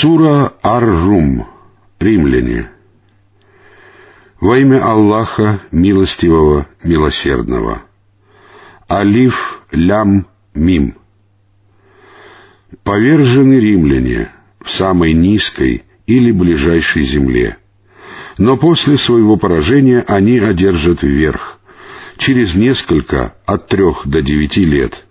[0.00, 1.46] Сура Ар-Рум.
[1.98, 2.70] Римляне.
[4.40, 7.82] Во имя Аллаха, милостивого, милосердного.
[8.90, 10.94] Алиф, лям, мим.
[12.82, 14.32] Повержены римляне
[14.64, 17.58] в самой низкой или ближайшей земле.
[18.38, 21.58] Но после своего поражения они одержат вверх,
[22.16, 25.04] через несколько, от трех до девяти лет—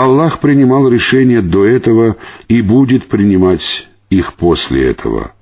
[0.00, 2.16] Аллах принимал решения до этого
[2.48, 5.34] и будет принимать их после этого.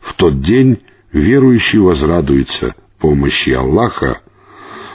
[0.00, 0.78] В тот день
[1.10, 4.20] верующий возрадуется помощи Аллаха.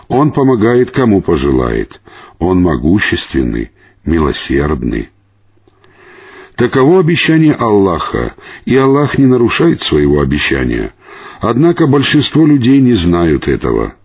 [0.07, 1.99] Он помогает кому пожелает.
[2.39, 3.71] Он могущественный,
[4.05, 5.09] милосердный.
[6.55, 10.93] Таково обещание Аллаха, и Аллах не нарушает своего обещания.
[11.41, 13.95] Однако большинство людей не знают этого.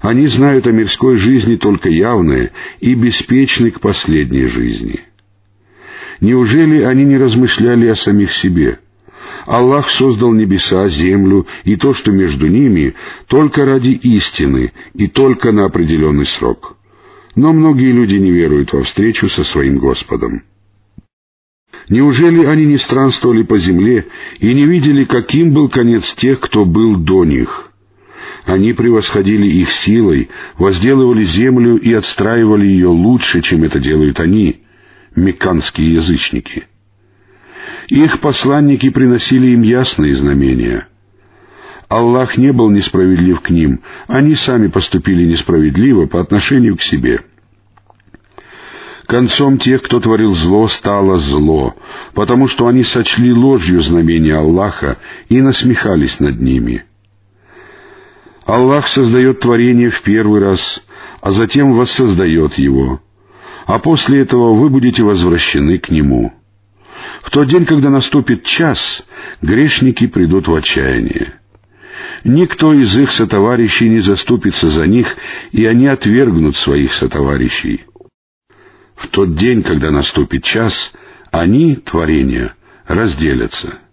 [0.00, 5.00] Они знают о мирской жизни только явное и беспечны к последней жизни.
[6.20, 8.78] Неужели они не размышляли о самих себе?
[9.46, 12.94] Аллах создал небеса, землю и то, что между ними,
[13.26, 16.76] только ради истины и только на определенный срок.
[17.34, 20.42] Но многие люди не веруют во встречу со своим Господом.
[21.88, 24.06] Неужели они не странствовали по земле
[24.40, 27.65] и не видели, каким был конец тех, кто был до них?
[28.46, 34.62] Они превосходили их силой, возделывали землю и отстраивали ее лучше, чем это делают они,
[35.16, 36.68] мекканские язычники.
[37.88, 40.86] Их посланники приносили им ясные знамения.
[41.88, 47.22] Аллах не был несправедлив к ним, они сами поступили несправедливо по отношению к себе.
[49.06, 51.74] Концом тех, кто творил зло, стало зло,
[52.14, 56.84] потому что они сочли ложью знамения Аллаха и насмехались над ними—
[58.46, 60.80] Аллах создает творение в первый раз,
[61.20, 63.02] а затем воссоздает его,
[63.66, 66.32] а после этого вы будете возвращены к Нему.
[67.22, 69.04] В тот день, когда наступит час,
[69.42, 71.34] грешники придут в отчаяние.
[72.22, 75.16] Никто из их сотоварищей не заступится за них,
[75.50, 77.84] и они отвергнут своих сотоварищей.
[78.94, 80.92] В тот день, когда наступит час,
[81.32, 82.54] они, творения,
[82.86, 83.78] разделятся—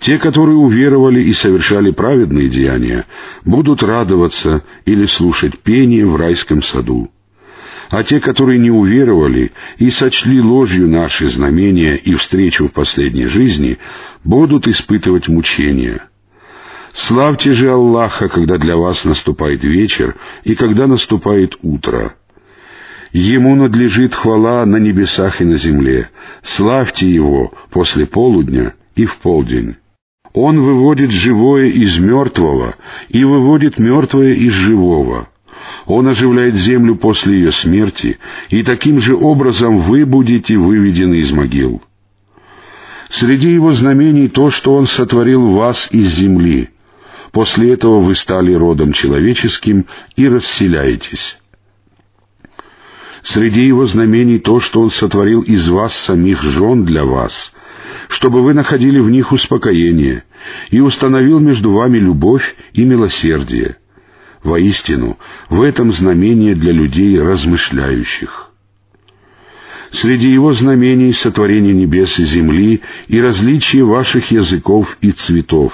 [0.00, 3.04] те, которые уверовали и совершали праведные деяния,
[3.44, 7.10] будут радоваться или слушать пение в райском саду.
[7.90, 13.78] А те, которые не уверовали и сочли ложью наши знамения и встречу в последней жизни,
[14.24, 16.08] будут испытывать мучения.
[16.92, 22.14] Славьте же Аллаха, когда для вас наступает вечер и когда наступает утро.
[23.12, 26.10] Ему надлежит хвала на небесах и на земле.
[26.42, 29.76] Славьте Его после полудня и в полдень.
[30.32, 32.76] Он выводит живое из мертвого
[33.08, 35.28] и выводит мертвое из живого.
[35.86, 38.18] Он оживляет землю после ее смерти,
[38.48, 41.82] и таким же образом вы будете выведены из могил.
[43.10, 46.70] Среди его знамений то, что он сотворил вас из земли.
[47.32, 51.38] После этого вы стали родом человеческим и расселяетесь.
[53.24, 57.52] Среди его знамений то, что он сотворил из вас самих жен для вас—
[58.10, 60.24] чтобы вы находили в них успокоение,
[60.70, 63.76] и установил между вами любовь и милосердие.
[64.42, 65.16] Воистину,
[65.48, 68.50] в этом знамение для людей размышляющих.
[69.92, 75.72] Среди его знамений сотворение небес и земли и различие ваших языков и цветов.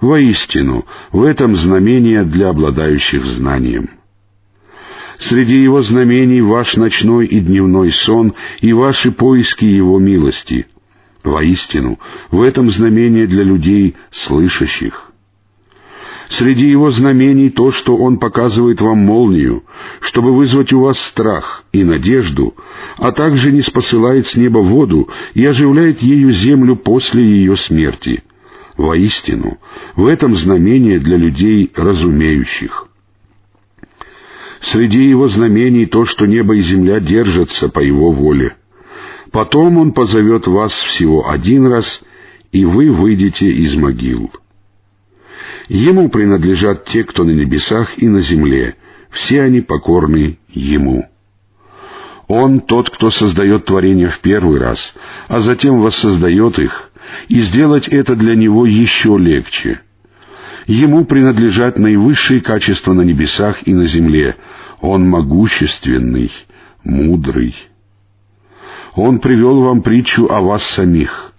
[0.00, 3.90] Воистину, в этом знамение для обладающих знанием.
[5.18, 10.68] Среди его знамений ваш ночной и дневной сон и ваши поиски его милости—
[11.24, 11.98] Воистину,
[12.30, 15.10] в этом знамение для людей, слышащих.
[16.28, 19.64] Среди его знамений то, что он показывает вам молнию,
[20.00, 22.54] чтобы вызвать у вас страх и надежду,
[22.98, 28.22] а также не спосылает с неба воду и оживляет ею землю после ее смерти.
[28.76, 29.58] Воистину,
[29.96, 32.86] в этом знамение для людей разумеющих.
[34.60, 38.54] Среди его знамений то, что небо и земля держатся по его воле—
[39.32, 42.00] Потом он позовет вас всего один раз,
[42.52, 44.30] и вы выйдете из могил.
[45.68, 48.76] Ему принадлежат те, кто на небесах и на земле,
[49.10, 51.08] все они покорны Ему.
[52.26, 54.94] Он тот, кто создает творения в первый раз,
[55.28, 56.90] а затем воссоздает их,
[57.28, 59.80] и сделать это для Него еще легче.
[60.66, 64.36] Ему принадлежат наивысшие качества на небесах и на земле.
[64.80, 66.30] Он могущественный,
[66.84, 67.54] мудрый.
[68.98, 71.32] Он привел вам притчу о вас самих.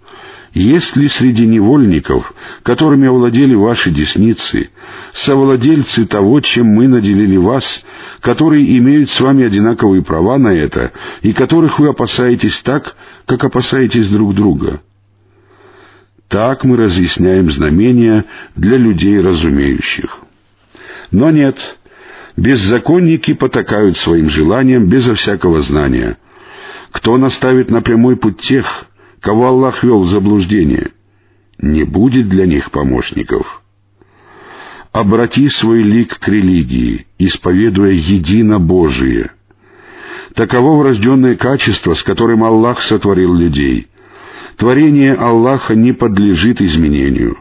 [0.54, 4.70] Есть ли среди невольников, которыми овладели ваши десницы,
[5.12, 7.84] совладельцы того, чем мы наделили вас,
[8.20, 12.96] которые имеют с вами одинаковые права на это, и которых вы опасаетесь так,
[13.26, 14.80] как опасаетесь друг друга?
[16.28, 18.24] Так мы разъясняем знамения
[18.56, 20.18] для людей разумеющих.
[21.10, 21.76] Но нет,
[22.36, 26.16] беззаконники потакают своим желаниям безо всякого знания.
[26.92, 28.86] Кто наставит на прямой путь тех,
[29.20, 30.92] кого Аллах вел в заблуждение,
[31.58, 33.62] не будет для них помощников.
[34.92, 39.30] Обрати свой лик к религии, исповедуя едино Божие.
[40.34, 43.86] Таково врожденное качество, с которым Аллах сотворил людей.
[44.56, 47.38] Творение Аллаха не подлежит изменению.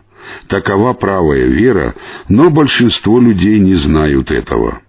[0.48, 1.96] Такова правая вера,
[2.28, 4.82] но большинство людей не знают этого.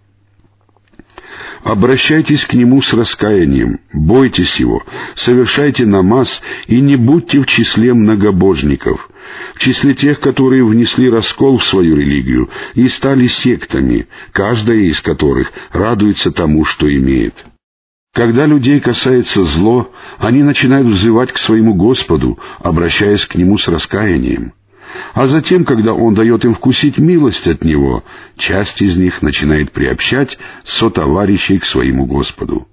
[1.63, 4.83] Обращайтесь к Нему с раскаянием, бойтесь Его,
[5.15, 9.09] совершайте намаз и не будьте в числе многобожников,
[9.55, 15.53] в числе тех, которые внесли раскол в свою религию и стали сектами, каждая из которых
[15.73, 17.35] радуется тому, что имеет.
[18.13, 24.53] Когда людей касается зло, они начинают взывать к своему Господу, обращаясь к Нему с раскаянием.
[25.15, 28.05] А затем, когда Он дает им вкусить милость от Него,
[28.37, 32.67] часть из них начинает приобщать сотоварищей к своему Господу.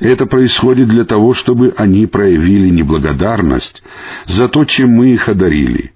[0.00, 3.82] Это происходит для того, чтобы они проявили неблагодарность
[4.26, 5.92] за то, чем мы их одарили.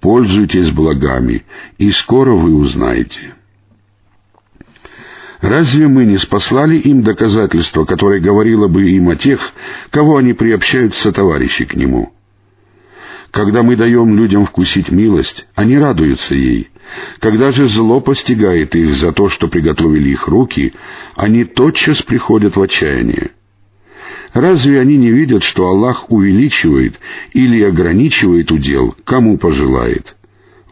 [0.00, 1.44] Пользуйтесь благами,
[1.78, 3.34] и скоро вы узнаете.
[5.40, 9.52] Разве мы не спаслали им доказательство, которое говорило бы им о тех,
[9.90, 12.12] кого они приобщают сотоварищи к нему?
[13.34, 16.70] Когда мы даем людям вкусить милость, они радуются ей.
[17.18, 20.72] Когда же зло постигает их за то, что приготовили их руки,
[21.16, 23.32] они тотчас приходят в отчаяние.
[24.34, 27.00] Разве они не видят, что Аллах увеличивает
[27.32, 30.14] или ограничивает удел, кому пожелает?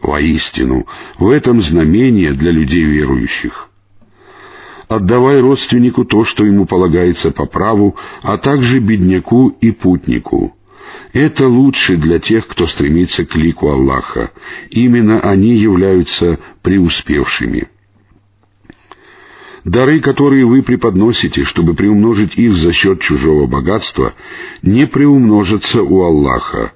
[0.01, 0.87] Воистину,
[1.17, 3.71] в этом знамение для людей верующих.
[4.87, 10.55] Отдавай родственнику то, что ему полагается по праву, а также бедняку и путнику—
[11.13, 14.31] это лучше для тех, кто стремится к лику Аллаха.
[14.69, 17.67] Именно они являются преуспевшими.
[19.63, 24.13] Дары, которые вы преподносите, чтобы приумножить их за счет чужого богатства,
[24.61, 26.73] не приумножатся у Аллаха.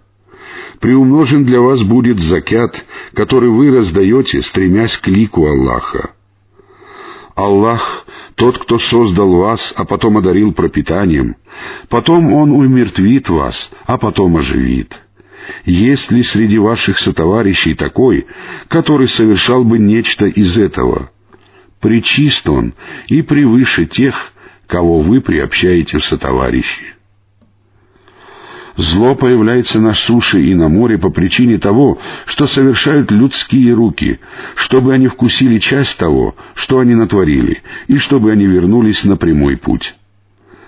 [0.79, 6.11] Приумножен для вас будет закят, который вы раздаете, стремясь к лику Аллаха.
[7.35, 8.05] Аллах—
[8.37, 11.37] тот, кто создал вас, а потом одарил пропитанием.
[11.89, 14.95] Потом Он умертвит вас, а потом оживит.
[15.65, 18.27] Есть ли среди ваших сотоварищей такой,
[18.67, 21.09] который совершал бы нечто из этого?
[21.79, 22.75] Причист Он
[23.07, 24.31] и превыше тех,
[24.67, 26.96] кого вы приобщаете в сотоварищи.
[28.77, 31.97] Зло появляется на суше и на море по причине того,
[32.27, 34.19] что совершают людские руки,
[34.55, 39.95] чтобы они вкусили часть того, что они натворили, и чтобы они вернулись на прямой путь.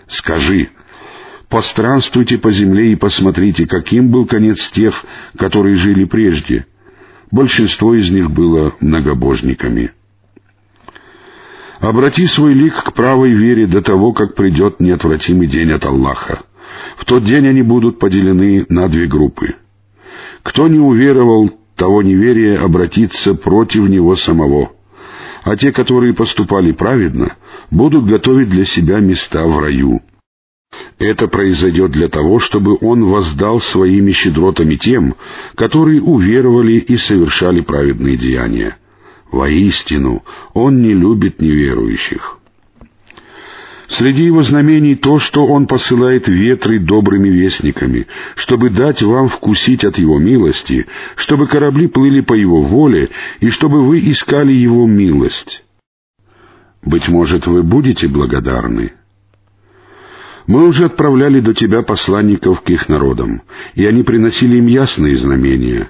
[0.08, 0.70] Скажи,
[1.50, 5.06] постранствуйте по земле и посмотрите, каким был конец тех,
[5.38, 6.66] которые жили прежде.
[7.30, 9.92] Большинство из них было многобожниками.
[11.80, 16.42] Обрати свой лик к правой вере до того, как придет неотвратимый день от Аллаха.
[16.98, 19.56] В тот день они будут поделены на две группы.
[20.44, 24.72] Кто не уверовал, того неверие обратится против него самого.
[25.44, 27.36] А те, которые поступали праведно,
[27.72, 30.02] будут готовить для себя места в раю.
[30.98, 35.16] Это произойдет для того, чтобы он воздал своими щедротами тем,
[35.56, 38.78] которые уверовали и совершали праведные деяния.
[39.32, 40.24] Воистину,
[40.54, 42.39] он не любит неверующих.
[43.90, 48.06] Среди его знамений то, что он посылает ветры добрыми вестниками,
[48.36, 53.84] чтобы дать вам вкусить от его милости, чтобы корабли плыли по его воле, и чтобы
[53.84, 55.64] вы искали его милость.
[56.84, 58.94] Быть может, вы будете благодарны.
[60.46, 63.42] Мы уже отправляли до тебя посланников к их народам,
[63.74, 65.90] и они приносили им ясные знамения.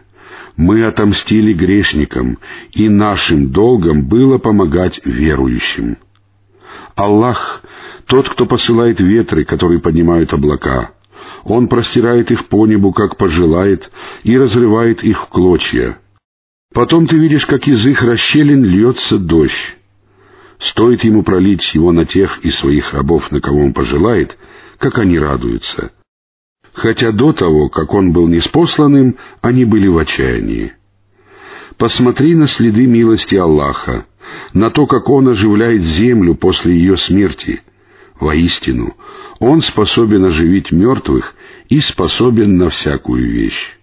[0.56, 2.38] Мы отомстили грешникам,
[2.72, 5.98] и нашим долгом было помогать верующим.
[6.96, 7.64] Аллах—
[8.06, 10.92] тот, кто посылает ветры, которые поднимают облака.
[11.44, 13.92] Он простирает их по небу, как пожелает,
[14.24, 16.00] и разрывает их в клочья.
[16.74, 19.78] Потом ты видишь, как из их расщелин льется дождь.
[20.60, 24.38] Стоит ему пролить его на тех из своих рабов, на кого он пожелает,
[24.78, 25.92] как они радуются.
[26.74, 30.74] Хотя до того, как он был неспосланным, они были в отчаянии.
[31.80, 34.06] Посмотри на следы милости Аллаха,
[34.54, 37.62] на то, как Он оживляет землю после ее смерти.
[38.20, 38.98] Воистину,
[39.40, 41.34] Он способен оживить мертвых
[41.70, 43.78] и способен на всякую вещь.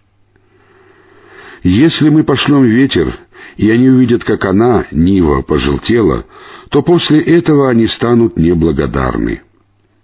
[1.63, 3.19] Если мы пошлем ветер,
[3.57, 6.27] и они увидят, как она, Нива, пожелтела,
[6.69, 9.41] то после этого они станут неблагодарны.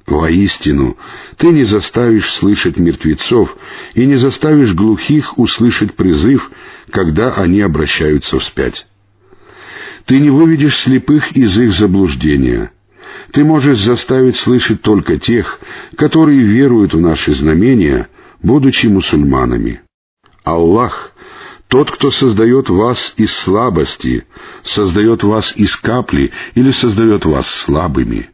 [0.07, 0.97] Воистину,
[1.37, 3.57] ты не заставишь слышать мертвецов
[3.95, 6.51] и не заставишь глухих услышать призыв,
[6.91, 8.87] когда они обращаются вспять.
[10.07, 12.73] Ты не выведешь слепых из их заблуждения.
[13.31, 15.61] Ты можешь заставить слышать только тех,
[15.97, 18.09] которые веруют в наши знамения,
[18.43, 19.83] будучи мусульманами.
[20.43, 21.13] Аллах
[21.69, 24.27] тот, кто создает вас из слабости,
[24.63, 28.32] создает вас из капли или создает вас слабыми.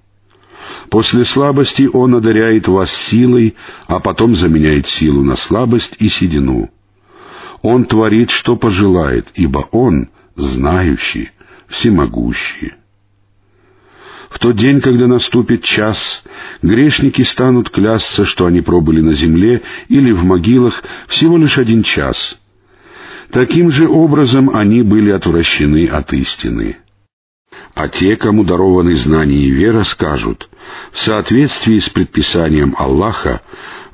[0.90, 6.70] После слабости Он одаряет вас силой, а потом заменяет силу на слабость и седину.
[7.62, 11.30] Он творит, что пожелает, ибо Он знающий,
[11.68, 12.74] всемогущий.
[14.30, 16.22] В тот день, когда наступит час,
[16.62, 22.38] грешники станут клясться, что они пробыли на земле или в могилах всего лишь один час—
[23.30, 26.78] Таким же образом они были отвращены от истины.
[27.74, 30.48] А те, кому дарованы знания и вера, скажут,
[30.92, 33.42] в соответствии с предписанием Аллаха,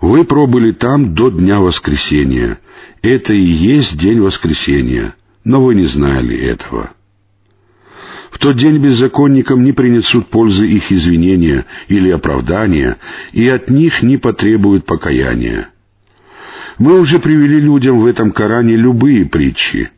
[0.00, 2.60] вы пробыли там до дня воскресения.
[3.02, 6.90] Это и есть день воскресения, но вы не знали этого.
[8.30, 12.96] В тот день беззаконникам не принесут пользы их извинения или оправдания,
[13.32, 15.68] и от них не потребуют покаяния.
[16.78, 19.90] Мы уже привели людям в этом Коране любые притчи.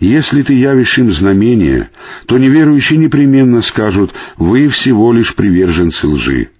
[0.00, 1.90] Если ты явишь им знамения,
[2.26, 6.50] то неверующие непременно скажут «Вы всего лишь приверженцы лжи».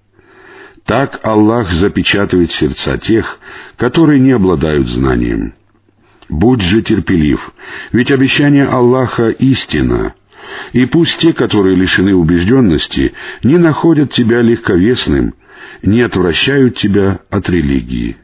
[0.85, 3.39] Так Аллах запечатывает сердца тех,
[3.77, 5.53] которые не обладают знанием.
[6.29, 7.53] Будь же терпелив,
[7.93, 10.15] ведь обещание Аллаха— истина,
[10.73, 15.35] и пусть те, которые лишены убежденности, не находят тебя легковесным,
[15.83, 18.17] не отвращают тебя от религии.